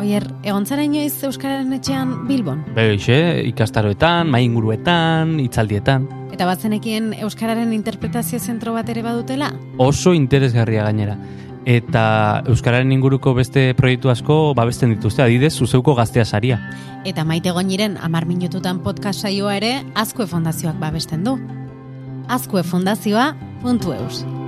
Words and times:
Oier, 0.00 0.24
egon 0.42 0.64
zara 0.66 0.84
inoiz 0.86 1.22
Euskararen 1.26 1.72
etxean 1.76 2.26
Bilbon? 2.28 2.62
Beixe, 2.76 3.42
ikastaroetan, 3.50 4.30
mainguruetan, 4.32 5.38
itzaldietan. 5.42 6.08
Eta 6.32 6.46
bazenekien 6.48 7.12
Euskararen 7.20 7.72
interpretazio 7.76 8.40
zentro 8.40 8.72
bat 8.72 8.88
ere 8.88 9.02
badutela? 9.04 9.52
Oso 9.76 10.14
interesgarria 10.16 10.84
gainera. 10.88 11.18
Eta 11.68 12.42
Euskararen 12.50 12.90
inguruko 12.92 13.34
beste 13.36 13.74
proiektu 13.78 14.10
asko 14.10 14.54
babesten 14.58 14.90
dituzte, 14.96 15.22
adidez, 15.22 15.52
zuzeuko 15.54 15.94
gaztea 15.94 16.24
saria. 16.24 16.58
Eta 17.04 17.24
maite 17.24 17.52
goiniren 17.52 17.98
amar 18.00 18.26
minututan 18.26 18.80
podcast 18.82 19.22
saioa 19.22 19.56
ere 19.60 19.82
Azkue 19.94 20.26
Fondazioak 20.26 20.80
babesten 20.80 21.24
du. 21.24 21.38
azkuefondazioa.eus 22.28 24.41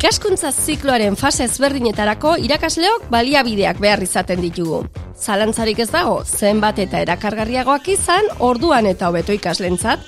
Ikaskuntza 0.00 0.48
zikloaren 0.48 1.12
fase 1.20 1.44
ezberdinetarako 1.44 2.30
irakasleok 2.40 3.02
baliabideak 3.12 3.82
behar 3.84 4.00
izaten 4.00 4.40
ditugu. 4.40 4.78
Zalantzarik 5.12 5.82
ez 5.84 5.90
dago, 5.92 6.14
zenbat 6.24 6.80
eta 6.80 7.02
erakargarriagoak 7.04 7.90
izan, 7.92 8.30
orduan 8.48 8.88
eta 8.88 9.10
hobeto 9.10 9.36
ikaslentzat. 9.36 10.00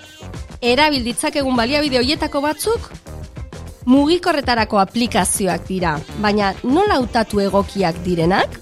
Erabilditzak 0.65 1.37
egun 1.43 1.61
baliabide 1.61 2.01
hoietako 2.01 2.41
batzuk, 2.41 2.89
mugikorretarako 3.85 4.81
aplikazioak 4.81 5.69
dira, 5.69 5.99
baina 6.25 6.55
nola 6.65 6.97
hautatu 6.97 7.45
egokiak 7.45 8.01
direnak? 8.01 8.61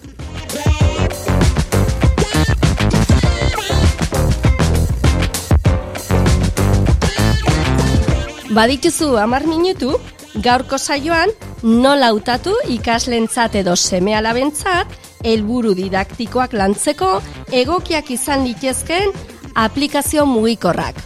Badituzu 8.50 9.14
amar 9.22 9.46
minutu, 9.46 9.94
gaurko 10.40 10.78
saioan 10.78 11.30
nola 11.62 12.08
hautatu 12.12 12.54
ikaslentzat 12.72 13.58
edo 13.60 13.76
seme 13.76 14.14
alabentzat 14.16 14.92
helburu 15.24 15.74
didaktikoak 15.76 16.54
lantzeko 16.56 17.10
egokiak 17.52 18.10
izan 18.16 18.46
litezken 18.48 19.12
aplikazio 19.54 20.24
mugikorrak. 20.26 20.96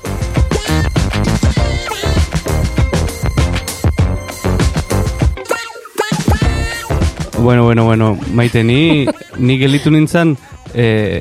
Bueno, 7.45 7.65
bueno, 7.65 7.85
bueno, 7.85 8.19
maite, 8.33 8.63
ni, 8.65 9.07
ni 9.37 9.59
gelitu 9.59 9.91
nintzen, 9.91 10.39
eh, 10.73 11.21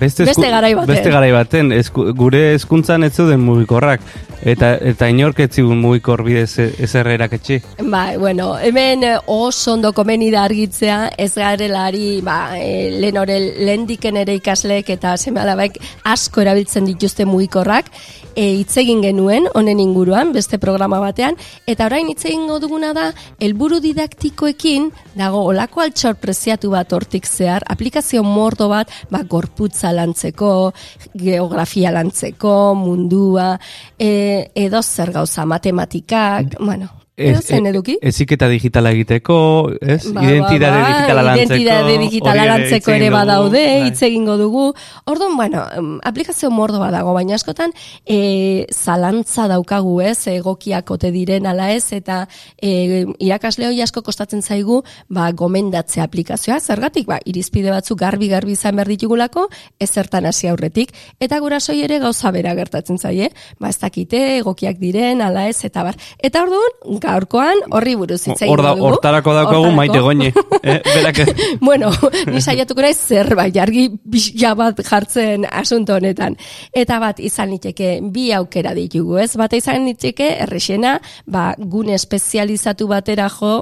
beste, 0.00 0.24
Beste 0.24 0.48
garai 0.50 0.72
baten. 0.74 0.90
Beste 0.90 1.12
garai 1.14 1.30
baten, 1.30 1.70
esku, 1.76 2.08
gure 2.18 2.40
hezkuntzan 2.56 3.06
ez 3.06 3.12
zeuden 3.14 3.44
mugikorrak. 3.46 4.00
Eta, 4.42 4.72
eta 4.74 5.06
inork 5.06 5.38
ez 5.44 5.52
zigun 5.54 5.78
mugikor 5.78 6.24
bidez 6.26 6.58
ezerrerak 6.58 7.36
etxe. 7.38 7.60
Ba, 7.78 8.16
bueno, 8.18 8.56
hemen 8.58 9.04
eh, 9.06 9.12
oso 9.30 9.76
ondo 9.76 9.92
komeni 9.94 10.32
da 10.34 10.42
argitzea, 10.48 11.12
ez 11.16 11.30
garelari, 11.36 12.20
ba, 12.26 12.56
e, 12.58 12.90
lehen 12.98 13.20
ore, 13.22 13.38
lehen 13.62 13.86
diken 13.86 14.18
ere 14.24 14.34
ikasleek 14.40 14.90
eta 14.96 15.14
seme 15.16 15.42
alabaek 15.44 15.78
asko 16.10 16.42
erabiltzen 16.42 16.88
dituzte 16.90 17.26
mugikorrak, 17.28 17.92
e, 18.34 18.48
hitz 18.58 18.74
egin 18.82 19.02
genuen, 19.04 19.46
honen 19.54 19.78
inguruan, 19.82 20.32
beste 20.34 20.58
programa 20.58 20.98
batean, 21.02 21.38
eta 21.70 21.86
orain 21.86 22.10
hitz 22.10 22.24
egingo 22.26 22.58
duguna 22.62 22.90
da, 22.96 23.12
helburu 23.42 23.78
didaktikoekin, 23.84 24.90
dago 25.18 25.44
olako 25.52 25.84
altxor 25.84 26.18
preziatu 26.18 26.72
bat 26.74 26.92
hortik 26.92 27.28
zehar, 27.30 27.62
aplikazio 27.70 28.24
mordo 28.26 28.66
bat, 28.72 28.90
ba, 29.12 29.22
gorputza 29.22 29.92
lantzeko, 29.94 30.72
geografia 31.14 31.94
lantzeko, 31.94 32.56
mundua, 32.82 33.52
e, 33.98 34.10
edo 34.54 34.82
zer 34.82 35.12
gauza, 35.12 35.44
matematikak, 35.46 36.58
bueno, 36.60 37.01
edo 37.16 37.40
zen 37.42 37.66
eduki. 37.68 37.98
Eziketa 38.00 38.48
digitala 38.48 38.90
egiteko, 38.94 39.36
ez? 39.80 40.06
Ba, 40.14 40.22
identidade 40.24 40.78
ba, 40.78 40.82
ba, 40.82 40.92
digitala 40.92 41.24
lantzeko. 41.26 41.54
Identidade 41.58 41.96
digitala 42.00 42.44
hori 42.44 42.50
lantzeko 42.50 42.94
ere 42.94 43.10
badaude, 43.12 43.62
bai. 43.66 43.88
hitz 43.88 44.02
egingo 44.08 44.36
dugu. 44.40 44.64
Orduan, 45.12 45.36
bueno, 45.36 45.64
aplikazio 46.08 46.50
mordo 46.50 46.80
badago, 46.80 47.12
baina 47.12 47.36
askotan 47.36 47.74
e, 48.06 48.64
zalantza 48.72 49.46
daukagu 49.50 49.98
ez, 50.00 50.16
egokiak 50.32 50.90
ote 50.96 51.10
diren 51.12 51.46
ala 51.50 51.68
ez, 51.74 51.84
eta 51.92 52.22
e, 52.56 53.04
irakasle 53.20 53.68
hoi 53.68 53.82
asko 53.84 54.02
kostatzen 54.06 54.40
zaigu, 54.42 54.80
ba, 55.12 55.28
gomendatze 55.36 56.00
aplikazioa, 56.00 56.60
zergatik, 56.60 57.06
ba, 57.10 57.20
irizpide 57.28 57.74
batzuk 57.74 58.00
garbi-garbi 58.00 58.56
izan 58.56 58.80
behar 58.80 58.88
ditugulako, 58.94 59.48
ezertan 59.82 60.30
hasi 60.30 60.48
aurretik, 60.48 60.96
eta 61.20 61.42
gurasoi 61.44 61.82
ere 61.84 62.00
gauza 62.00 62.32
bera 62.32 62.56
gertatzen 62.56 62.96
zaie, 62.96 63.28
ba, 63.60 63.68
ez 63.68 63.78
dakite, 63.84 64.24
egokiak 64.38 64.80
diren, 64.80 65.20
ala 65.20 65.46
ez, 65.50 65.60
eta 65.68 65.84
bar. 65.84 66.00
Eta 66.22 66.46
orduan, 66.46 66.80
gaurkoan, 67.02 67.64
horri 67.74 67.94
buruz 67.98 68.20
hitz 68.26 68.38
Hor 68.46 68.62
da, 68.64 68.72
hortarako 68.74 69.34
daukagu 69.36 69.72
maite 69.76 70.00
goñi. 70.04 70.32
Eh, 70.62 70.78
berak, 70.84 71.16
bueno, 71.66 71.88
ni 72.30 72.38
saiatuko 72.38 72.84
naiz 72.84 72.94
zerbait 72.94 73.56
argi 73.58 73.88
pixka 74.12 74.52
bat 74.54 74.78
jartzen 74.86 75.42
asunto 75.50 75.96
honetan. 75.96 76.36
Eta 76.70 77.00
bat 77.02 77.18
izan 77.18 77.50
liteke 77.50 77.96
bi 78.14 78.28
aukera 78.36 78.70
ditugu, 78.78 79.18
ez? 79.24 79.32
Bata 79.40 79.58
izan 79.58 79.88
liteke 79.88 80.28
errexena, 80.44 81.00
ba, 81.26 81.48
gune 81.58 81.96
espezializatu 81.98 82.86
batera 82.86 83.26
jo 83.32 83.56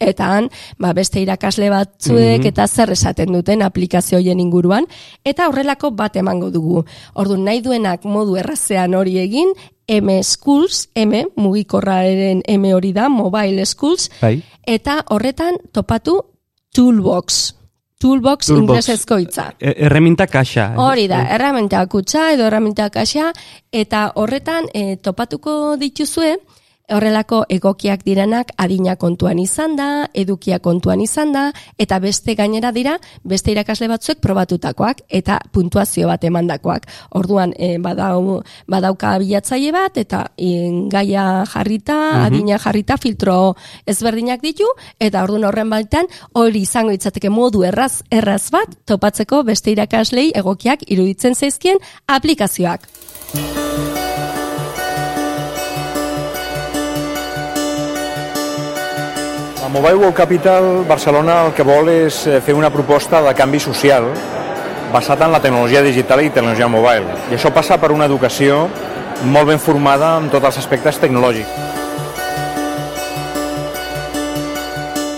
eta 0.00 0.26
han, 0.36 0.48
ba, 0.78 0.92
beste 0.92 1.20
irakasle 1.20 1.70
batzuek 1.70 2.40
Mhm. 2.40 2.46
eta 2.46 2.66
zer 2.68 2.90
esaten 2.92 3.32
duten 3.32 3.62
aplikazio 3.62 4.18
hoien 4.18 4.40
inguruan, 4.40 4.86
eta 5.24 5.48
horrelako 5.48 5.90
bat 5.92 6.16
emango 6.16 6.50
dugu. 6.50 6.84
Orduan 7.14 7.44
nahi 7.44 7.60
duenak 7.60 8.04
modu 8.04 8.36
errazean 8.36 8.94
hori 8.94 9.18
egin, 9.18 9.48
M 9.88 10.22
Schools, 10.22 10.88
M, 10.94 11.24
mugikorraren 11.36 12.42
M 12.46 12.72
hori 12.74 12.92
da, 12.92 13.08
Mobile 13.08 13.64
Schools, 13.66 14.10
bai. 14.20 14.42
eta 14.66 15.04
horretan 15.10 15.54
topatu 15.72 16.22
Toolbox. 16.74 17.54
Toolbox, 18.00 18.46
Toolbox. 18.48 18.68
inglesezko 18.68 19.18
hitza. 19.18 19.54
E- 19.60 19.74
Erreminta 19.86 20.26
kaxa. 20.26 20.74
Hori 20.76 21.06
da, 21.08 21.22
erraminta 21.34 21.86
kutsa 21.86 22.32
edo 22.34 22.44
erraminta 22.46 22.90
kaxa, 22.90 23.32
eta 23.72 24.12
horretan 24.16 24.64
e, 24.74 24.96
topatuko 24.96 25.76
dituzue, 25.80 26.34
horrelako 26.92 27.44
egokiak 27.48 28.02
direnak 28.04 28.50
adina 28.60 28.96
kontuan 29.00 29.38
izan 29.40 29.76
da, 29.76 30.06
edukia 30.14 30.58
kontuan 30.60 31.00
izan 31.00 31.32
da, 31.32 31.46
eta 31.80 31.98
beste 32.02 32.34
gainera 32.36 32.72
dira, 32.76 32.98
beste 33.24 33.52
irakasle 33.54 33.88
batzuek 33.88 34.20
probatutakoak, 34.24 35.00
eta 35.08 35.38
puntuazio 35.52 36.08
bat 36.10 36.24
emandakoak. 36.24 36.86
Orduan, 37.16 37.54
e, 37.56 37.78
badau, 37.80 38.42
badauka 38.68 39.14
bilatzaile 39.22 39.72
bat, 39.72 39.96
eta 40.00 40.26
e, 40.36 40.50
gaia 40.92 41.44
jarrita, 41.48 41.98
adina 42.26 42.60
jarrita, 42.60 42.98
filtro 43.00 43.54
ezberdinak 43.88 44.44
ditu, 44.44 44.68
eta 45.00 45.24
orduan 45.24 45.48
horren 45.48 45.72
baitan, 45.72 46.10
hori 46.34 46.66
izango 46.68 46.92
itzateke 46.92 47.32
modu 47.32 47.64
erraz, 47.64 48.02
erraz 48.12 48.50
bat, 48.52 48.76
topatzeko 48.84 49.42
beste 49.48 49.72
irakaslei 49.72 50.30
egokiak 50.36 50.84
iruditzen 50.92 51.34
zaizkien 51.34 51.80
aplikazioak. 52.06 52.88
Mobile 59.74 59.96
World 59.96 60.14
Capital 60.14 60.84
Barcelona 60.86 61.40
el 61.48 61.52
que 61.52 61.64
vol 61.66 61.88
és 61.90 62.20
eh, 62.30 62.36
fer 62.38 62.54
una 62.54 62.68
proposta 62.70 63.18
de 63.24 63.32
canvi 63.34 63.58
social 63.58 64.04
basat 64.92 65.24
en 65.26 65.34
la 65.34 65.40
tecnologia 65.42 65.82
digital 65.82 66.22
i 66.22 66.30
tecnologia 66.30 66.68
mobile. 66.70 67.16
I 67.26 67.34
això 67.34 67.50
passa 67.50 67.74
per 67.82 67.90
una 67.90 68.06
educació 68.06 68.68
molt 69.34 69.50
ben 69.50 69.58
formada 69.58 70.12
en 70.20 70.30
tots 70.30 70.46
els 70.46 70.60
aspectes 70.62 71.02
tecnològics. 71.02 71.50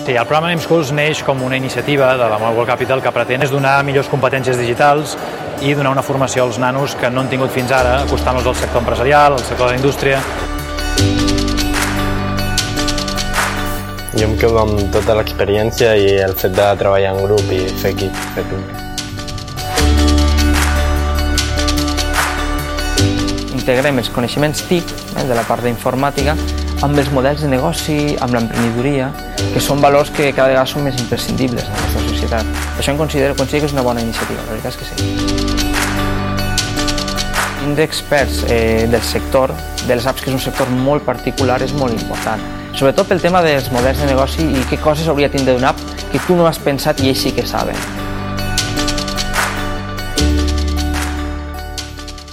Sí, 0.07 0.17
el 0.17 0.25
programa 0.25 0.49
Name 0.49 0.65
Schools 0.65 0.95
neix 0.97 1.21
com 1.21 1.45
una 1.45 1.61
iniciativa 1.61 2.15
de 2.17 2.25
la 2.25 2.41
Mobile 2.41 2.57
World 2.57 2.73
Capital 2.73 3.05
que 3.05 3.13
pretén 3.13 3.45
és 3.45 3.53
donar 3.53 3.83
millors 3.85 4.09
competències 4.09 4.57
digitals 4.57 5.19
i 5.61 5.77
donar 5.77 5.93
una 5.93 6.07
formació 6.07 6.49
als 6.49 6.57
nanos 6.57 6.97
que 6.97 7.13
no 7.13 7.21
han 7.21 7.29
tingut 7.29 7.53
fins 7.53 7.77
ara, 7.77 7.99
acostant-los 8.09 8.49
al 8.49 8.57
sector 8.65 8.87
empresarial, 8.87 9.37
al 9.37 9.45
sector 9.45 9.67
de 9.67 9.75
la 9.75 9.83
indústria. 9.85 10.25
Jo 14.17 14.31
em 14.31 14.35
quedo 14.41 14.59
amb 14.63 14.81
tota 14.95 15.19
l'experiència 15.19 15.93
i 16.01 16.11
el 16.25 16.35
fet 16.41 16.57
de 16.57 16.73
treballar 16.81 17.15
en 17.15 17.23
grup 17.29 17.53
i 17.53 17.63
fer 17.83 17.93
equip. 17.93 18.27
Fer 18.35 18.49
equip. 18.49 18.85
integrem 23.67 23.99
els 23.99 24.09
coneixements 24.15 24.61
TIC 24.69 24.93
eh, 25.19 25.25
de 25.27 25.35
la 25.35 25.43
part 25.43 25.65
d'informàtica 25.67 26.37
amb 26.87 27.01
els 27.01 27.09
models 27.11 27.41
de 27.43 27.49
negoci, 27.51 28.15
amb 28.23 28.37
l'emprenedoria, 28.37 29.09
que 29.55 29.63
són 29.65 29.81
valors 29.83 30.13
que 30.15 30.29
cada 30.37 30.53
vegada 30.53 30.69
són 30.71 30.85
més 30.87 31.01
imprescindibles 31.01 31.65
en 31.67 31.73
la 31.75 31.81
nostra 31.81 32.03
societat. 32.07 32.45
Això 32.79 32.93
em 32.93 33.01
considero, 33.01 33.35
considero 33.35 33.65
que 33.65 33.71
és 33.73 33.75
una 33.75 33.83
bona 33.83 34.05
iniciativa, 34.05 34.45
la 34.45 34.53
veritat 34.53 34.71
és 34.71 34.79
que 34.79 34.87
sí. 34.87 34.95
Tindre 37.65 37.89
experts 37.89 38.45
eh, 38.47 38.87
del 38.93 39.03
sector, 39.03 39.51
de 39.89 39.97
les 39.97 40.07
apps, 40.07 40.23
que 40.23 40.31
és 40.31 40.37
un 40.37 40.45
sector 40.47 40.71
molt 40.87 41.03
particular, 41.09 41.59
és 41.67 41.75
molt 41.75 41.97
important. 41.97 42.66
sobretot 42.77 43.09
pel 43.09 43.23
tema 43.25 43.41
dels 43.41 43.71
models 43.73 44.03
de 44.03 44.11
negoci 44.11 44.45
i 44.45 44.65
què 44.69 44.77
coses 44.83 45.09
hauria 45.09 45.31
tindre 45.33 45.55
d'un 45.57 45.65
app 45.65 45.81
que 46.13 46.21
tu 46.27 46.37
no 46.37 46.45
has 46.45 46.59
pensat 46.61 47.01
i 47.01 47.09
ells 47.09 47.23
sí 47.25 47.33
que 47.33 47.47
saben. 47.49 47.79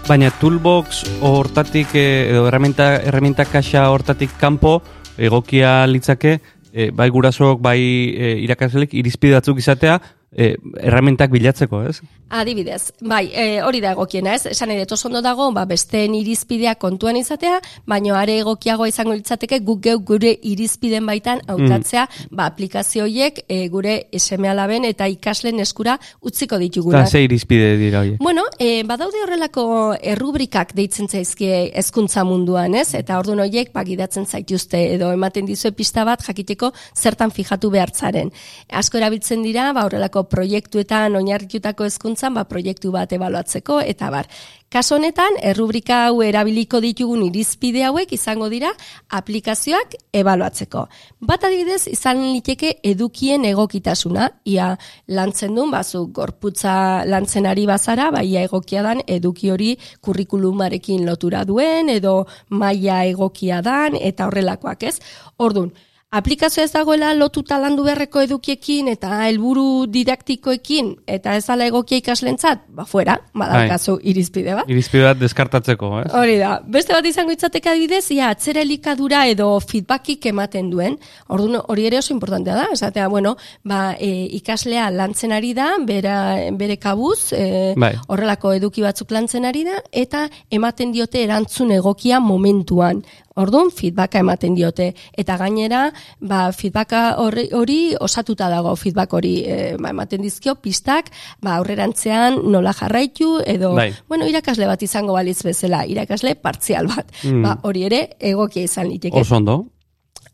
Baina 0.04 0.34
toolbox 0.36 1.06
o 1.24 1.32
hortatik, 1.40 1.96
eh, 1.96 2.28
edo 2.34 2.44
herramienta, 2.50 2.98
herramienta 3.00 3.46
kaxa 3.48 3.88
hortatik 3.90 4.36
kanpo 4.40 4.82
egokia 5.18 5.88
litzake, 5.88 6.42
e, 6.74 6.90
bai 6.92 7.08
gurasok, 7.10 7.62
bai 7.62 7.80
eh, 7.80 8.34
e, 8.34 8.36
irakaslek, 8.44 8.94
irizpidatzuk 9.00 9.62
izatea, 9.62 10.02
eh, 10.36 10.56
erramientak 10.82 11.32
bilatzeko, 11.32 11.84
ez? 11.90 12.02
Adibidez, 12.34 12.94
bai, 13.06 13.28
e, 13.30 13.62
hori 13.62 13.80
da 13.84 13.92
egokiena, 13.94 14.34
ez? 14.34 14.48
Esan 14.50 14.72
ere 14.74 14.88
oso 14.90 15.08
ondo 15.08 15.22
dago, 15.22 15.52
ba 15.54 15.66
besteen 15.70 16.16
irizpideak 16.18 16.80
kontuan 16.82 17.18
izatea, 17.20 17.60
baino 17.86 18.16
are 18.18 18.40
egokiago 18.42 18.88
izango 18.90 19.14
litzateke 19.14 19.60
guk 19.60 19.84
geu 19.86 20.00
gure 20.00 20.32
irizpiden 20.42 21.06
baitan 21.06 21.44
hautatzea, 21.48 22.08
ba 22.32 22.48
aplikazio 22.50 23.04
horiek 23.04 23.44
e, 23.48 23.68
gure 23.70 24.08
SM-alaben 24.18 24.86
eta 24.90 25.08
ikaslen 25.08 25.60
eskura 25.60 26.00
utziko 26.22 26.56
Eta 26.56 26.64
ditugunak. 26.64 27.08
ze 27.08 27.22
irizpide 27.24 27.78
dira 27.78 28.00
horiek. 28.02 28.18
Bueno, 28.20 28.44
e, 28.58 28.84
badaude 28.84 29.22
horrelako 29.24 29.96
errubrikak 30.02 30.74
deitzen 30.74 31.08
zaizkie 31.08 31.72
hezkuntza 31.76 32.24
munduan, 32.24 32.74
ez? 32.76 32.94
Eta 32.96 33.20
ordun 33.20 33.40
horiek 33.40 33.72
ba 33.74 33.84
gidatzen 33.84 34.26
zaituzte 34.26 34.82
edo 34.96 35.12
ematen 35.12 35.46
dizue 35.46 35.72
pista 35.72 36.04
bat 36.04 36.24
jakiteko 36.26 36.72
zertan 36.96 37.32
fijatu 37.32 37.70
behartzaren. 37.70 38.32
Asko 38.72 38.98
erabiltzen 38.98 39.44
dira 39.44 39.72
ba 39.74 39.86
horrelako 39.86 40.23
proiektuetan 40.30 41.16
oinarritutako 41.16 41.88
hezkuntzan 41.88 42.34
ba 42.34 42.44
proiektu 42.50 42.92
bat 42.92 43.12
ebaluatzeko 43.14 43.80
eta 43.82 44.10
bar. 44.12 44.28
Kaso 44.74 44.96
honetan, 44.96 45.36
errubrika 45.46 46.00
hau 46.08 46.24
erabiliko 46.26 46.80
ditugun 46.82 47.22
irizpide 47.28 47.84
hauek 47.86 48.10
izango 48.16 48.48
dira 48.50 48.72
aplikazioak 49.14 49.94
ebaluatzeko. 50.18 50.88
Bat 51.22 51.46
adibidez, 51.46 51.84
izan 51.92 52.24
liteke 52.32 52.72
edukien 52.82 53.46
egokitasuna, 53.46 54.32
ia 54.50 54.72
lantzen 55.14 55.54
duen, 55.54 55.70
bazu 55.70 56.08
gorputza 56.10 57.06
lantzen 57.06 57.46
ari 57.46 57.68
bazara, 57.70 58.10
ba, 58.18 58.26
ia 58.26 58.42
egokia 58.50 58.82
dan 58.82 59.06
eduki 59.06 59.54
hori 59.54 59.76
kurrikulumarekin 60.02 61.06
lotura 61.06 61.46
duen, 61.46 61.94
edo 61.94 62.24
maila 62.50 63.04
egokia 63.06 63.62
dan, 63.62 63.94
eta 63.94 64.26
horrelakoak 64.26 64.90
ez. 64.90 64.98
Ordun, 65.38 65.70
aplikazioa 66.14 66.68
ez 66.68 66.72
dagoela 66.74 67.12
lotuta 67.18 67.58
landu 67.62 67.84
beharreko 67.88 68.22
edukiekin 68.28 68.92
eta 68.92 69.24
helburu 69.26 69.86
didaktikoekin 69.90 70.92
eta 71.10 71.36
ez 71.40 71.46
dala 71.48 71.66
egokia 71.70 71.98
ikaslentzat, 72.04 72.68
ba 72.78 72.86
fuera, 72.86 73.18
badalkazu 73.34 73.98
irizpide 74.12 74.54
bat. 74.60 74.70
Irizpide 74.70 75.08
bat 75.08 75.20
deskartatzeko, 75.22 75.90
ez? 76.04 76.08
Hori 76.20 76.38
da, 76.42 76.54
beste 76.76 76.94
bat 76.94 77.08
izango 77.10 77.34
itzateke 77.34 77.72
adibidez, 77.72 78.06
ia 78.14 78.30
atzera 78.34 78.62
elikadura 78.62 79.24
edo 79.32 79.50
feedbackik 79.64 80.30
ematen 80.30 80.70
duen. 80.74 81.00
Orduan 81.34 81.64
hori 81.64 81.88
ere 81.90 82.00
oso 82.04 82.14
importantea 82.14 82.60
da, 82.60 82.68
esatea, 82.76 83.08
bueno, 83.10 83.36
ba, 83.66 83.82
e, 83.98 84.12
ikaslea 84.40 84.90
lantzen 84.94 85.34
ari 85.34 85.54
da, 85.58 85.72
bera, 85.82 86.18
bere 86.60 86.78
kabuz, 86.78 87.34
e, 87.34 87.74
Bai. 87.80 87.96
horrelako 88.08 88.54
eduki 88.60 88.86
batzuk 88.86 89.12
lantzen 89.12 89.50
ari 89.50 89.66
da, 89.66 89.82
eta 89.92 90.28
ematen 90.54 90.94
diote 90.94 91.24
erantzun 91.26 91.74
egokia 91.74 92.22
momentuan. 92.22 93.02
Orduan, 93.40 93.72
feedbacka 93.74 94.22
ematen 94.22 94.56
diote. 94.56 94.92
Eta 95.18 95.38
gainera, 95.42 95.88
ba, 96.22 96.46
feedbacka 96.54 97.04
hori, 97.24 97.48
hori 97.58 97.78
osatuta 98.00 98.50
dago, 98.52 98.76
feedback 98.78 99.14
hori 99.18 99.34
e, 99.46 99.58
ba, 99.82 99.90
ematen 99.90 100.22
dizkio, 100.22 100.56
pistak, 100.62 101.10
ba, 101.42 101.58
aurrerantzean 101.58 102.44
nola 102.54 102.76
jarraitu, 102.78 103.40
edo, 103.46 103.74
Bai. 103.78 103.90
bueno, 104.10 104.28
irakasle 104.30 104.70
bat 104.70 104.86
izango 104.86 105.18
balitz 105.18 105.42
bezala, 105.44 105.86
irakasle 105.90 106.36
partzial 106.36 106.90
bat. 106.92 107.10
Ba, 107.44 107.58
hori 107.64 107.88
ere, 107.90 108.04
egokia 108.20 108.70
izan 108.70 108.92
liteke. 108.92 109.20
Oso 109.26 109.38
ondo. 109.42 109.64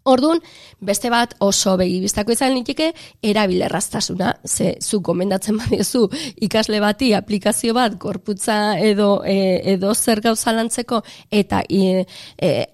Orduan, 0.09 0.41
beste 0.79 1.09
bat 1.11 1.35
oso 1.43 1.75
begibistako 1.79 2.33
izan 2.35 2.53
liteke 2.55 2.91
erabilerraztasuna. 3.23 4.33
Ze 4.47 4.75
zu 4.81 5.01
gomendatzen 5.05 5.57
badiozu 5.61 6.07
ikasle 6.41 6.79
bati 6.83 7.13
aplikazio 7.13 7.73
bat 7.77 7.97
gorputza 7.99 8.77
edo 8.79 9.21
e, 9.25 9.61
edo 9.73 9.93
zer 9.95 10.21
gauza 10.21 10.53
lantzeko 10.55 11.01
eta 11.31 11.61
e, 11.69 12.05
e, 12.37 12.65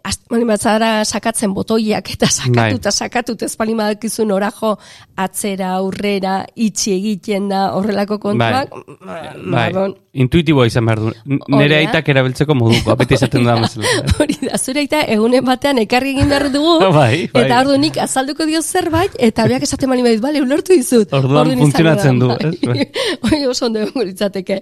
batzara 0.45 1.03
sakatzen 1.05 1.53
botoiak 1.53 2.11
eta 2.15 2.29
sakatu 2.29 2.55
Bai. 2.59 2.73
eta 2.79 2.91
sakatu 2.91 3.35
eta 3.37 3.45
ez 3.45 3.55
baldin 3.57 3.77
badakizun 3.77 4.31
orajo 4.31 4.75
atzera 5.15 5.73
aurrera 5.79 6.45
itxi 6.55 6.93
egiten 6.95 7.49
da 7.49 7.71
horrelako 7.75 8.19
kontuak. 8.19 8.73
ba, 9.01 9.19
Bai, 9.45 9.69
bon, 9.73 9.95
intuitiboa 10.13 10.67
izan 10.69 10.85
behar 10.87 11.01
du. 11.03 11.13
Nere 11.55 11.81
aitak 11.83 12.09
erabiltzeko 12.13 12.55
moduko, 12.57 12.95
beti 12.99 13.17
esaten 13.17 13.45
da 13.47 13.57
bezala. 13.61 14.05
Hori 14.19 14.37
da, 14.51 14.57
zure 14.57 14.83
aita 14.83 15.01
egunen 15.15 15.45
batean 15.45 15.79
ekarri 15.83 16.13
egin 16.15 16.29
behar 16.31 16.49
dugu, 16.53 16.77
Bai, 16.95 17.27
bai. 17.33 17.43
eta 17.45 17.59
ordu 17.63 17.77
nik 17.81 17.97
azalduko 18.01 18.45
dio 18.49 18.61
zerbait, 18.61 19.15
eta 19.29 19.45
biak 19.49 19.65
esaten 19.67 19.89
mani 19.91 20.05
badiz, 20.05 20.21
bale, 20.23 20.41
ulertu 20.43 20.75
dizut. 20.77 21.13
Orduan 21.15 21.51
izango 21.51 21.65
funtzionatzen 21.65 22.21
du, 22.21 22.29
bai. 22.31 22.87
Hori 23.25 23.41
oso 23.49 23.67
ondo 23.69 23.85
litzateke. 23.95 24.59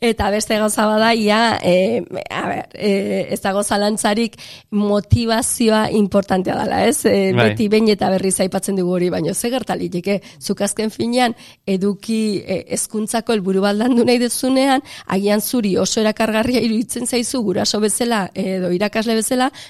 Eta 0.00 0.30
beste 0.34 0.58
gauza 0.60 0.86
bada, 0.88 1.12
ia, 1.14 1.58
e, 1.62 2.02
a 2.30 2.42
ber, 2.48 2.62
e, 2.74 2.92
ez 3.34 3.40
dago 3.44 3.62
zalantzarik 3.62 4.36
motivazioa 4.70 5.86
importantea 5.96 6.56
dela, 6.62 6.82
ez? 6.86 7.04
E, 7.06 7.32
Bai. 7.36 7.50
beti 7.50 7.68
behin 7.72 7.90
eta 7.92 8.10
berriz 8.12 8.34
aipatzen 8.44 8.78
dugu 8.78 8.96
hori, 8.96 9.10
baina 9.12 9.34
ze 9.34 9.50
gertaliteke, 9.52 10.20
zuk 10.40 10.62
azken 10.66 10.90
finean, 10.94 11.36
eduki 11.66 12.42
e, 12.46 12.62
hezkuntzako 12.76 13.36
helburu 13.36 13.62
baldandu 13.64 14.04
nahi 14.06 14.20
dezunean, 14.22 14.84
agian 15.06 15.40
zuri 15.40 15.76
oso 15.78 16.00
erakargarria 16.00 16.62
iruditzen 16.64 17.06
zaizu 17.06 17.42
guraso 17.46 17.80
bezala 17.80 18.26
edo 18.34 18.70
irakasle 18.74 19.14
bezala, 19.14 19.25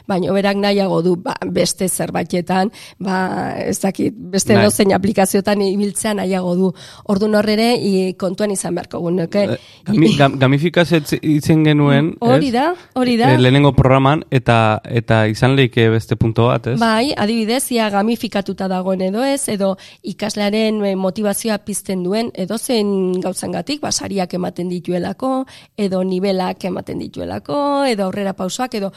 baina 0.06 0.32
berak 0.32 0.56
nahiago 0.56 1.03
du 1.03 1.17
ba, 1.17 1.35
beste 1.47 1.88
zerbaitetan, 1.88 2.70
ba, 2.99 3.55
ez 3.58 3.79
dakit, 3.81 4.14
beste 4.17 4.55
Bai. 4.55 4.64
dozein 4.64 4.93
aplikazioetan 4.93 5.62
ibiltzean 5.62 6.17
nahiago 6.17 6.55
du. 6.56 6.73
Ordu 7.05 7.26
horrere 7.37 7.75
i, 7.76 8.14
kontuan 8.19 8.50
izan 8.50 8.75
beharko 8.75 9.00
gunuke. 9.00 9.44
Eh, 9.44 9.58
Gami, 9.87 10.17
gam, 10.17 10.38
gamifikazio 10.38 10.99
etz- 10.99 11.19
itzen 11.23 11.64
genuen, 11.64 12.14
Hori 12.20 12.50
da, 12.50 12.75
hori 12.94 13.17
da. 13.17 13.32
Eh, 13.35 13.38
lehenengo 13.38 13.73
programan, 13.76 14.25
eta 14.31 14.81
eta 14.85 15.26
izan 15.26 15.56
leike 15.56 15.88
beste 15.91 16.17
punto 16.17 16.47
bat, 16.49 16.67
ez? 16.67 16.79
Bai, 16.81 17.12
adibidez, 17.17 17.70
ia 17.73 17.88
gamifikatuta 17.91 18.69
dagoen 18.69 19.00
edo 19.03 19.25
ez, 19.25 19.49
edo 19.49 19.76
ikaslearen 20.03 20.82
eh, 20.85 20.94
motivazioa 20.97 21.58
pizten 21.64 22.03
duen, 22.05 22.31
edo 22.35 22.58
zen 22.58 23.20
gauzangatik, 23.20 23.81
basariak 23.81 24.35
ematen 24.35 24.69
dituelako, 24.69 25.44
edo 25.76 26.03
nivelak 26.05 26.64
ematen 26.64 26.99
dituelako, 26.99 27.85
edo 27.87 28.06
aurrera 28.06 28.32
pausoak, 28.37 28.75
edo 28.75 28.93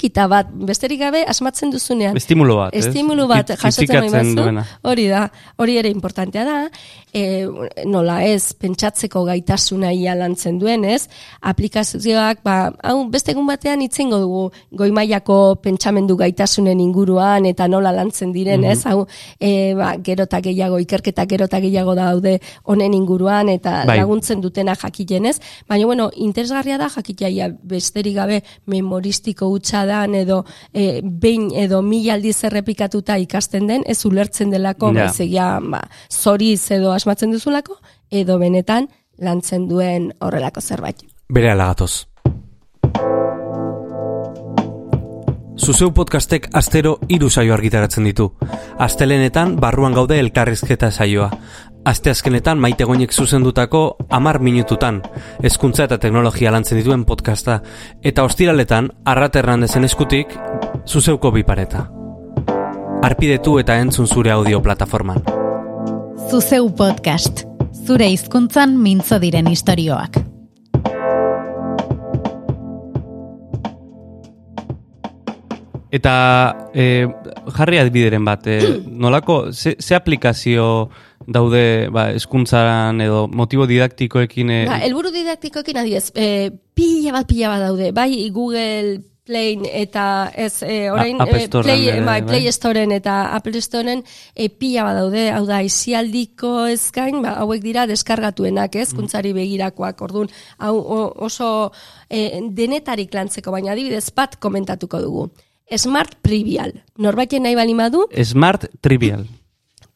musikita 0.00 0.26
bat, 0.28 0.48
besterik 0.50 1.00
gabe 1.00 1.24
asmatzen 1.28 1.70
duzunean. 1.70 2.16
Estimulo 2.16 2.56
bat, 2.56 2.74
ez? 2.74 2.86
Estimulu 2.86 3.26
bat 3.28 3.50
jasotzen 3.52 4.34
duena. 4.34 4.64
Hori 4.82 5.08
da, 5.08 5.30
hori 5.58 5.76
ere 5.76 5.90
importantea 5.90 6.44
da, 6.44 6.70
e, 7.12 7.46
nola 7.84 8.22
ez, 8.24 8.54
pentsatzeko 8.54 9.24
gaitasuna 9.24 9.92
ia 9.92 10.14
lantzen 10.14 10.58
duen, 10.58 10.84
ez? 10.84 11.08
Aplikazioak, 11.42 12.42
ba, 12.42 12.72
hau 12.82 13.08
beste 13.10 13.32
egun 13.32 13.46
batean 13.46 13.82
itzengo 13.82 14.18
dugu 14.20 14.50
goimaiako 14.72 15.56
pentsamendu 15.62 16.16
gaitasunen 16.16 16.80
inguruan 16.80 17.46
eta 17.46 17.68
nola 17.68 17.92
lantzen 17.92 18.32
diren, 18.32 18.64
ez? 18.64 18.84
Hau, 18.86 19.06
e, 19.38 19.74
ba, 19.76 19.94
gero 20.02 20.24
eta 20.24 20.40
gehiago, 20.40 20.80
ikerketa 20.80 21.26
gero 21.28 21.48
eta 21.50 21.60
gehiago 21.60 21.94
daude 21.94 22.38
honen 22.64 22.94
inguruan 22.94 23.48
eta 23.52 23.84
Bai. 23.86 23.98
laguntzen 24.00 24.40
dutena 24.40 24.74
jakiten, 24.74 25.26
ez? 25.26 25.38
Baina, 25.68 25.86
bueno, 25.86 26.10
interesgarria 26.16 26.78
da 26.78 26.88
jakitea 26.88 27.28
ia 27.28 27.50
besterik 27.50 28.16
gabe 28.16 28.42
memoristiko 28.66 29.50
hutsa 29.50 29.84
dan 29.90 30.14
edo 30.14 30.44
e, 30.72 31.00
behin 31.02 31.50
edo 31.58 31.82
mila 31.82 32.14
aldiz 32.14 32.38
errepikatuta 32.46 33.18
ikasten 33.20 33.66
den, 33.70 33.84
ez 33.86 33.98
ulertzen 34.06 34.54
delako, 34.54 34.92
Ja. 34.94 35.06
baizik 35.10 35.32
ja, 35.34 35.50
ba, 35.60 35.82
zoriz 36.08 36.70
edo 36.70 36.94
asmatzen 36.94 37.34
duzulako, 37.34 37.80
edo 38.10 38.38
benetan 38.38 38.88
lantzen 39.18 39.68
duen 39.68 40.12
horrelako 40.20 40.60
zerbait. 40.60 41.02
Bere 41.28 41.50
alagatoz. 41.52 42.06
Zuzeu 45.60 45.90
podcastek 45.92 46.46
astero 46.56 46.94
hiru 47.12 47.28
saio 47.28 47.52
argitaratzen 47.52 48.06
ditu. 48.08 48.30
Astelenetan 48.80 49.58
barruan 49.60 49.92
gaude 49.92 50.16
elkarrizketa 50.18 50.88
saioa. 50.90 51.28
Asteazkenetan 51.84 52.58
maite 52.60 52.84
goinek 52.84 53.12
zuzendutako 53.12 53.96
amar 54.12 54.38
minututan, 54.44 55.00
hezkuntza 55.42 55.86
eta 55.88 55.96
teknologia 55.98 56.52
lantzen 56.52 56.78
dituen 56.78 57.06
podcasta. 57.08 57.60
Eta 58.04 58.24
ostiraletan, 58.28 58.90
arrat 59.08 59.36
errandezen 59.40 59.88
eskutik, 59.88 60.34
zuzeuko 60.86 61.32
bipareta. 61.32 61.86
Arpidetu 63.02 63.56
eta 63.62 63.78
entzun 63.80 64.06
zure 64.06 64.30
audio 64.30 64.60
plataforman. 64.62 65.24
Zuzeu 66.28 66.68
podcast. 66.76 67.46
Zure 67.86 68.10
hizkuntzan 68.12 68.76
mintzo 68.76 69.18
diren 69.18 69.48
istorioak. 69.48 70.29
Eta 75.90 76.70
e, 76.72 77.06
jarri 77.56 77.80
adibideren 77.82 78.24
bat, 78.24 78.46
e, 78.46 78.60
nolako, 79.04 79.52
ze, 79.52 79.76
ze 79.78 79.96
aplikazio 79.98 80.88
daude 81.26 81.90
ba, 81.92 82.08
eskuntzaren 82.16 83.02
edo 83.04 83.26
motibo 83.28 83.66
didaktikoekin 83.70 84.50
e, 84.50 84.58
Ba, 84.70 84.80
elburu 84.86 85.12
didaktikoekin 85.14 85.82
adidez, 85.82 86.10
e, 86.14 86.50
pila 86.74 87.18
bat 87.18 87.28
pila 87.28 87.54
bat 87.54 87.66
daude, 87.68 87.92
bai 87.96 88.10
Google 88.34 89.00
Play 89.30 89.58
eta 89.78 90.32
ez 90.34 90.62
e, 90.66 90.90
orain 90.90 91.20
A- 91.20 91.26
e, 91.28 91.48
Play, 91.48 91.88
ere, 91.88 92.00
bai. 92.06 92.22
Play 92.26 92.50
Storeen 92.50 92.90
eta 92.96 93.34
Apple 93.36 93.60
Storeen 93.62 94.02
e, 94.34 94.48
pila 94.48 94.88
badaude, 94.88 95.28
hau 95.30 95.44
da, 95.46 95.60
isialdiko 95.62 96.66
ez 96.66 96.90
ba, 96.94 97.36
hauek 97.44 97.62
dira 97.62 97.86
deskargatuenak, 97.86 98.74
ez, 98.74 98.88
kuntzari 98.96 99.32
begirakoak, 99.36 100.02
orduan, 100.02 100.32
hau 100.58 100.74
oso 101.28 101.70
e, 102.08 102.40
denetarik 102.50 103.14
lantzeko, 103.14 103.52
baina 103.52 103.72
adibidez 103.76 104.08
bat 104.16 104.34
komentatuko 104.40 105.00
dugu. 105.04 105.30
Smart 105.76 106.16
Trivial. 106.22 106.72
Norbaiten 106.96 107.42
nahi 107.42 107.54
bali 107.54 107.74
madu, 107.74 108.06
Smart 108.24 108.66
Trivial. 108.80 109.26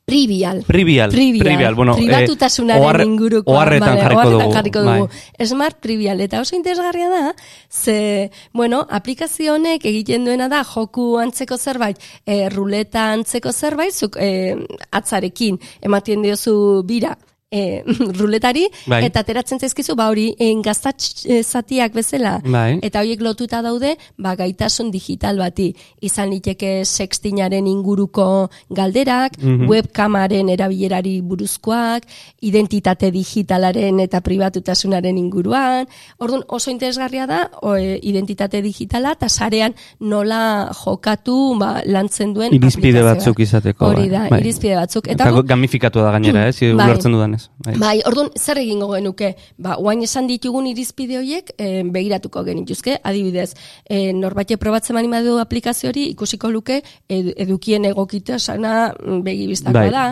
Trivial. 0.07 0.65
Trivial. 0.65 1.11
Trivial. 1.11 1.75
Bueno, 1.75 1.95
eh, 1.97 2.03
Privatutasunaren 2.05 2.83
oharre- 2.83 3.07
inguruko. 3.07 3.51
oharretan 3.53 3.97
jarriko 3.99 4.31
dugu, 4.31 4.53
jarriko 4.53 4.83
bai. 4.85 4.99
dugu. 5.01 5.11
Smart 5.47 5.81
Trivial. 5.81 6.21
Eta 6.21 6.41
oso 6.43 6.57
interesgarria 6.57 7.09
da, 7.09 7.35
ze, 7.71 8.31
bueno, 8.53 8.87
aplikazio 8.91 9.55
honek 9.55 9.87
egiten 9.87 10.27
duena 10.27 10.51
da, 10.51 10.63
joku 10.63 11.19
antzeko 11.19 11.57
zerbait, 11.57 11.97
e, 12.27 12.51
ruleta 12.51 13.13
antzeko 13.13 13.53
zerbait, 13.53 13.95
zuk 13.95 14.19
e, 14.21 14.55
atzarekin 14.93 15.59
ematen 15.81 16.21
diozu 16.21 16.83
bira, 16.85 17.17
e, 17.55 17.85
ruletari, 18.19 18.67
Bai. 18.91 19.05
eta 19.07 19.23
ateratzen 19.23 19.61
zaizkizu, 19.63 19.95
ba 19.95 20.09
hori, 20.11 20.27
en 20.43 20.63
gaztatx 20.67 21.25
e, 21.31 21.39
zatiak 21.47 21.95
bezala, 21.95 22.41
Bai. 22.45 22.81
eta 22.83 23.01
horiek 23.05 23.23
lotuta 23.23 23.63
daude, 23.63 23.95
ba, 24.19 24.35
gaitasun 24.35 24.91
digital 24.91 25.39
bati. 25.39 25.69
Izan 26.03 26.31
liteke 26.35 26.83
sextinaren 26.85 27.67
inguruko 27.71 28.49
galderak, 28.71 29.39
Mhm. 29.39 29.69
webkamaren 29.71 30.49
erabilerari 30.51 31.21
buruzkoak, 31.23 32.03
identitate 32.43 33.11
digitalaren 33.15 34.01
eta 34.01 34.21
pribatutasunaren 34.25 35.19
inguruan. 35.19 35.87
Orduan 36.19 36.43
oso 36.49 36.71
interesgarria 36.73 37.27
da 37.31 37.51
o, 37.63 37.77
e, 37.77 37.99
identitate 38.03 38.61
digitala 38.63 39.13
eta 39.15 39.29
sarean 39.29 39.75
nola 40.01 40.71
jokatu 40.85 41.55
ba, 41.61 41.83
lantzen 41.87 42.35
duen 42.35 42.55
Irizpide 42.55 43.03
batzuk 43.05 43.39
izateko. 43.45 43.87
Hori 43.93 44.09
bai, 44.09 44.11
da, 44.11 44.29
bai. 44.31 44.41
irizpide 44.41 44.77
batzuk. 44.79 45.09
Eta, 45.13 45.31
gu- 45.33 45.45
gamifikatu 45.47 46.01
da 46.01 46.11
gainera, 46.17 46.49
ez? 46.49 46.59
Bai. 46.61 46.73
Ulertzen 46.89 47.13
dudanez. 47.13 47.44
Bai. 47.65 47.75
Bai, 47.81 47.95
orduan, 48.09 48.31
zer 48.39 48.59
egingo 48.61 48.89
genuke? 48.93 49.35
Ba, 49.59 49.77
oain 49.81 50.03
esan 50.05 50.29
ditugun 50.31 50.67
irizpide 50.71 51.19
horiek 51.19 51.53
e, 51.59 51.83
begiratuko 51.95 52.43
genituzke. 52.47 52.99
Adibidez, 53.05 53.53
e, 53.89 54.13
norbait 54.17 54.55
probatzen 54.61 54.97
mani 54.97 55.11
badu 55.13 55.37
aplikazio 55.43 55.91
hori 55.91 56.09
ikusiko 56.13 56.51
luke 56.53 56.81
ed, 57.09 57.33
edukien 57.47 57.85
egokitasana 57.89 58.75
mm, 58.93 59.21
begi 59.27 59.47
bistakoa 59.51 59.85
Bai. 59.85 59.93
da. 59.95 60.05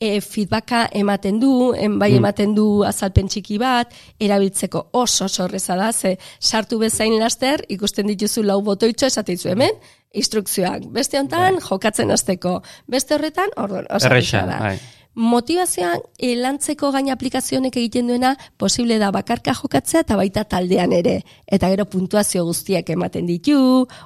E, 0.00 0.20
feedbacka 0.20 0.86
ematen 0.92 1.40
du, 1.40 1.52
en, 1.74 1.98
bai 2.00 2.12
ematen 2.16 2.54
du 2.56 2.66
azalpen 2.86 3.30
txiki 3.32 3.58
bat, 3.62 3.94
erabiltzeko 4.20 4.88
oso 5.00 5.28
sorreza 5.28 5.76
da, 5.78 5.92
ze 5.92 6.16
sartu 6.40 6.78
bezain 6.82 7.16
laster, 7.20 7.64
ikusten 7.68 8.10
dituzu 8.12 8.44
lau 8.44 8.60
botoitxo 8.66 9.08
esateizu 9.08 9.52
hemen, 9.54 9.78
instrukzioak. 10.16 10.90
Beste 10.94 11.20
hontan 11.20 11.60
jokatzen 11.64 12.12
hasteko. 12.12 12.60
Beste 12.90 13.16
horretan, 13.16 13.52
orduan, 13.60 13.88
oso 13.90 14.10
erresa 14.10 14.44
da. 14.48 14.60
bai. 14.62 14.76
Motivazioa 15.16 15.94
e, 16.20 16.34
lantzeko 16.36 16.90
gain 16.92 17.06
aplikazionek 17.08 17.78
egiten 17.80 18.10
duena 18.10 18.34
posible 18.60 18.98
da 19.00 19.08
bakarka 19.14 19.54
jokatzea 19.56 20.02
eta 20.04 20.16
baita 20.20 20.42
taldean 20.44 20.92
ere. 20.92 21.22
Eta 21.48 21.70
gero 21.72 21.86
puntuazio 21.88 22.44
guztiak 22.44 22.90
ematen 22.92 23.24
ditu, 23.24 23.56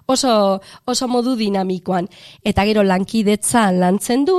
oso, 0.06 0.34
oso 0.86 1.08
modu 1.10 1.34
dinamikoan. 1.34 2.06
Eta 2.46 2.62
gero 2.68 2.84
lankidetza 2.86 3.72
lantzen 3.74 4.22
du, 4.28 4.36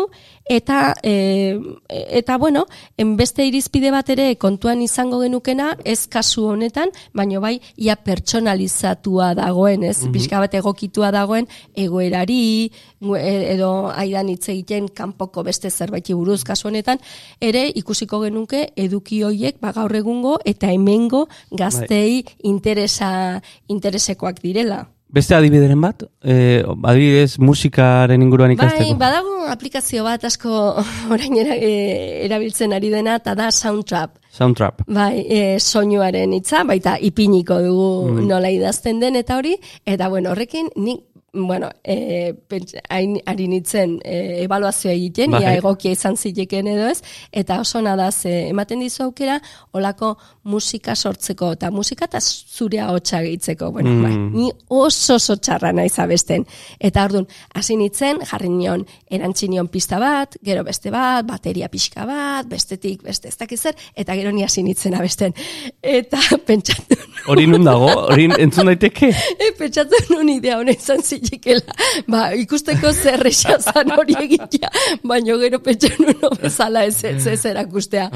eta, 0.52 0.94
e, 1.02 1.58
eta 1.88 2.38
bueno, 2.38 2.66
en 2.98 3.16
beste 3.16 3.46
irizpide 3.48 3.92
bat 3.92 4.10
ere 4.12 4.36
kontuan 4.36 4.82
izango 4.84 5.22
genukena, 5.22 5.78
ez 5.88 6.10
kasu 6.12 6.44
honetan, 6.52 6.92
baino 7.16 7.40
bai, 7.40 7.54
ia 7.78 7.96
pertsonalizatua 7.96 9.32
dagoen, 9.40 9.86
ez? 9.88 10.04
Pixka 10.12 10.42
bat 10.44 10.60
egokitua 10.60 11.14
dagoen 11.16 11.48
egoerari, 11.72 12.68
e- 13.16 13.54
edo 13.54 13.72
aidan 13.96 14.30
hitz 14.34 14.50
egiten 14.52 14.92
kanpoko 14.92 15.46
beste 15.48 15.72
zerbaiti 15.72 16.14
buruz 16.14 16.44
kasu 16.44 16.68
honetan, 16.68 17.00
ere 17.40 17.70
ikusiko 17.72 18.20
genuke 18.26 18.68
eduki 18.76 19.24
hoiek 19.24 19.62
ba 19.64 19.72
gaur 19.72 19.96
egungo 19.96 20.38
eta 20.44 20.68
hemengo 20.68 21.28
gaztei 21.52 22.26
interesa 22.44 23.40
interesekoak 23.72 24.44
direla. 24.44 24.84
Beste 25.12 25.36
adibideren 25.36 25.82
bat, 25.84 26.04
eh, 26.24 26.64
adibidez 26.88 27.38
musikaren 27.40 28.22
inguruan 28.24 28.54
Bai, 28.56 28.56
ikasteko. 28.56 28.96
badago 28.98 29.34
aplikazio 29.52 30.06
bat 30.06 30.24
asko 30.24 30.50
orain 31.12 31.36
era, 31.38 31.56
e, 31.60 32.26
erabiltzen 32.26 32.72
ari 32.74 32.90
dena 32.94 33.18
eta 33.20 33.36
da 33.36 33.50
Soundtrap. 33.52 34.16
Soundtrap. 34.32 34.82
Bai, 34.88 35.26
e, 35.28 35.60
soinuaren 35.60 36.32
hitza, 36.38 36.64
baita 36.64 36.96
ipiniko 37.04 37.60
dugu 37.60 37.90
Mm. 38.12 38.28
nola 38.30 38.50
idazten 38.50 39.00
den 39.02 39.16
eta 39.20 39.36
hori, 39.38 39.58
eta 39.86 40.08
bueno, 40.10 40.32
horrekin 40.32 40.70
nik 40.78 41.02
bueno, 41.34 41.70
e, 41.84 42.34
pentsa- 42.48 42.82
hain 42.90 43.18
ari 43.26 43.48
nintzen 43.48 44.00
e, 44.04 44.44
evaluazioa 44.44 44.92
egiten, 44.94 45.32
Bai. 45.32 45.42
ia 45.44 45.54
egokia 45.56 45.92
izan 45.96 46.18
zileken 46.18 46.68
edo 46.68 46.90
ez, 46.92 47.02
eta 47.32 47.60
oso 47.62 47.82
nada 47.82 48.12
ze 48.12 48.50
ematen 48.50 48.80
dizu 48.84 49.04
aukera, 49.04 49.40
olako 49.72 50.18
musika 50.44 50.96
sortzeko, 50.96 51.54
eta 51.54 51.72
musika 51.72 52.06
eta 52.06 52.20
zure 52.22 52.82
hotxa 52.84 53.22
gehitzeko. 53.24 53.72
Bueno, 53.72 53.90
Mm. 53.92 54.04
bai, 54.04 54.16
ni 54.18 54.52
oso 54.68 55.16
oso 55.16 55.36
txarra 55.38 55.72
naiz 55.72 55.98
abesten. 56.00 56.46
Eta 56.80 57.06
orduan, 57.06 57.28
hasi 57.54 57.76
nintzen, 57.78 58.20
jarri 58.26 58.50
nion, 58.50 58.86
erantzi 59.10 59.48
pista 59.72 60.00
bat, 60.00 60.36
gero 60.44 60.64
beste 60.64 60.92
bat, 60.92 61.26
bateria 61.26 61.70
pixka 61.70 62.06
bat, 62.06 62.46
bestetik, 62.48 63.04
beste 63.04 63.28
ez 63.30 63.38
dakiz 63.38 63.62
zer, 63.62 63.76
eta 63.96 64.16
gero 64.16 64.32
ni 64.32 64.44
hasi 64.44 64.64
nintzen 64.64 64.96
abesten. 64.96 65.34
Eta 65.82 66.18
pentsatu 66.46 66.96
Hori 67.28 67.46
nun 67.48 67.64
dago? 67.64 67.88
Hori 68.12 68.28
entzun 68.40 68.66
daiteke? 68.66 69.10
E, 69.40 69.52
pentsatu 69.58 69.96
nun 70.10 70.30
idea 70.30 70.58
honen 70.58 70.76
izan 70.76 71.02
zitekela. 71.22 71.76
Ba, 72.12 72.22
ikusteko 72.38 72.92
zer 72.92 73.24
zan 73.32 73.92
hori 73.96 74.16
egitea, 74.20 74.70
baina 75.04 75.38
gero 75.42 75.60
pentsatu 75.64 76.06
nun 76.06 76.18
no 76.22 76.32
bezala 76.42 76.84
ez 76.86 77.04
ez, 77.04 77.46
erakustea. 77.46 78.10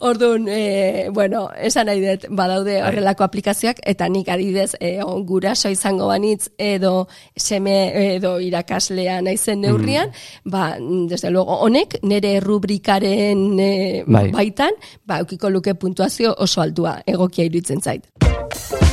Orduan, 0.00 0.48
e, 0.48 1.08
bueno, 1.14 1.48
esan 1.56 1.88
nahi 1.88 2.02
dut, 2.04 2.28
badaude 2.30 2.80
horrelako 2.82 3.24
aplikazioak, 3.24 3.80
eta 3.86 4.08
nik 4.08 4.28
adidez, 4.28 4.72
e, 4.80 4.98
on, 5.04 5.24
guraso 5.28 5.70
izango 5.72 6.08
banitz, 6.10 6.48
edo 6.58 7.08
seme, 7.36 7.76
edo 8.16 8.38
irakaslea 8.40 9.20
naizen 9.22 9.62
neurrian, 9.62 10.12
ba, 10.44 10.76
desde 10.80 11.30
luego, 11.30 11.60
honek, 11.64 11.98
nire 12.02 12.38
rubrikaren 12.40 13.46
e, 13.60 13.72
Bai. 14.06 14.28
baitan, 14.34 14.78
ba, 15.06 15.22
eukiko 15.24 15.50
luke 15.50 15.74
puntuazio 15.74 16.34
oso 16.38 16.62
altua, 16.64 16.98
egokia 17.06 17.48
iruditzen 17.48 17.82
zait. 17.82 18.87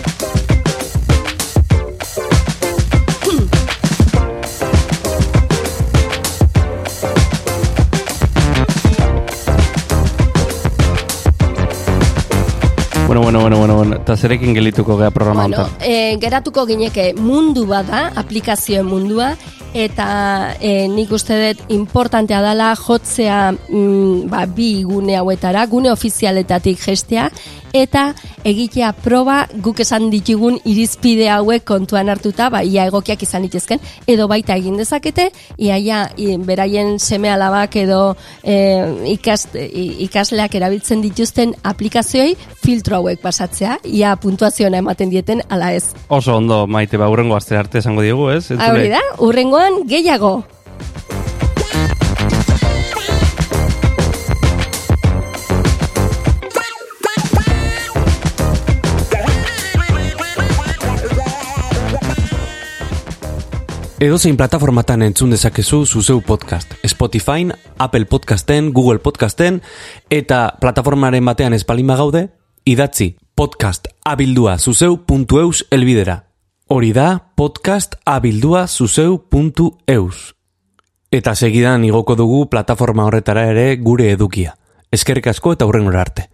Eta 14.05 14.13
zerekin 14.21 14.53
gelituko 14.53 14.99
gea 14.99 15.09
programa 15.09 15.47
Bueno, 15.47 15.63
honetan. 15.65 15.81
e, 15.81 16.17
geratuko 16.21 16.67
gineke 16.69 17.15
mundu 17.17 17.63
bada, 17.65 18.11
aplikazioen 18.21 18.85
mundua, 18.85 19.31
eta 19.75 20.55
e, 20.63 20.87
nik 20.87 21.11
uste 21.11 21.35
dut 21.41 21.65
importantea 21.75 22.39
dela 22.45 22.71
jotzea 22.79 23.51
mm, 23.51 24.29
ba, 24.31 24.45
bi 24.47 24.69
gune 24.87 25.17
hauetara, 25.19 25.65
gune 25.67 25.91
ofizialetatik 25.91 26.79
gestea, 26.79 27.27
eta 27.75 28.05
egitea 28.47 28.93
proba 29.03 29.41
guk 29.59 29.81
esan 29.83 30.05
ditugun 30.13 30.55
irizpide 30.63 31.27
hauek 31.33 31.65
kontuan 31.67 32.07
hartuta, 32.09 32.47
ba, 32.53 32.61
ia 32.63 32.85
egokiak 32.87 33.25
izan 33.27 33.43
litezken, 33.43 33.81
edo 34.07 34.29
baita 34.31 34.55
egin 34.55 34.77
dezakete, 34.79 35.25
iaia 35.59 36.05
i, 36.15 36.37
beraien 36.39 36.95
seme 37.03 37.27
alabak 37.33 37.75
edo 37.83 37.99
e, 38.43 38.55
ikas, 39.17 39.49
i- 39.59 40.05
ikasleak 40.07 40.55
erabiltzen 40.55 41.03
dituzten 41.03 41.51
aplikazioei 41.67 42.37
filtro 42.63 43.01
hauek 43.01 43.19
pasatzea, 43.19 43.75
ia 43.83 44.15
puntuazioa 44.15 44.71
ematen 44.79 45.11
dieten 45.11 45.43
ala 45.49 45.73
ez. 45.75 45.89
Oso 46.07 46.37
ondo, 46.39 46.63
maite, 46.67 46.95
ba, 47.01 47.09
urrengo 47.11 47.35
aste 47.35 47.57
arte 47.59 47.83
esango 47.83 48.05
diegu, 48.05 48.29
ez? 48.31 48.45
Hori 48.55 48.87
da, 48.95 49.03
urrengoan 49.65 49.87
gehiago. 49.87 50.43
Edozein 63.99 64.37
plataformatan 64.37 65.01
entzun 65.01 65.31
dezakezu 65.31 65.85
zuzeu 65.85 66.21
podcast. 66.21 66.73
Spotify, 66.85 67.47
Apple 67.79 68.05
Podcasten, 68.05 68.71
Google 68.73 68.99
Podcasten, 68.99 69.61
eta 70.09 70.57
plataformaren 70.61 71.25
batean 71.25 71.53
espalima 71.53 71.95
gaude, 71.95 72.27
idatzi 72.65 73.15
podcast 73.35 73.87
abildua 74.03 74.59
zuzeu.eus 74.59 75.65
elbidera. 75.71 76.34
Hori 76.67 76.93
da 76.93 77.19
podcast 77.35 77.93
abildua 78.09 78.63
zuzeu.eus. 78.65 80.21
Eta 81.13 81.33
segidan 81.35 81.83
igoko 81.85 82.15
dugu 82.17 82.39
plataforma 82.49 83.03
horretara 83.05 83.43
ere 83.51 83.75
gure 83.77 84.07
edukia. 84.09 84.55
Eskerrik 84.89 85.27
asko 85.29 85.53
eta 85.53 85.67
hurrengora 85.69 86.01
arte. 86.01 86.25